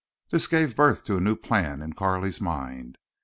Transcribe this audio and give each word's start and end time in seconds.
This 0.31 0.47
gave 0.47 0.75
birth 0.75 1.03
to 1.03 1.17
a 1.17 1.21
new 1.21 1.35
plan 1.35 1.83
in 1.83 1.93
Carley's 1.93 2.41
mind. 2.41 2.97